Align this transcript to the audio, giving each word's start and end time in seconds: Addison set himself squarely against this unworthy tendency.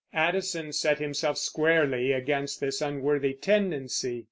Addison 0.15 0.73
set 0.73 0.97
himself 0.97 1.37
squarely 1.37 2.11
against 2.11 2.59
this 2.59 2.81
unworthy 2.81 3.33
tendency. 3.35 4.19